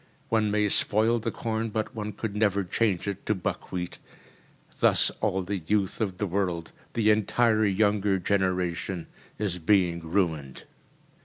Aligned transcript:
One 0.29 0.49
may 0.49 0.67
spoil 0.67 1.19
the 1.19 1.29
corn, 1.29 1.69
but 1.69 1.93
one 1.93 2.13
could 2.13 2.35
never 2.35 2.63
change 2.63 3.07
it 3.07 3.23
to 3.27 3.35
buckwheat. 3.35 3.99
Thus 4.79 5.11
all 5.21 5.43
the 5.43 5.59
youth 5.67 6.01
of 6.01 6.17
the 6.17 6.25
world, 6.25 6.71
the 6.93 7.11
entire 7.11 7.65
younger 7.67 8.17
generation, 8.17 9.05
is 9.37 9.59
being 9.59 9.99
ruined. 9.99 10.63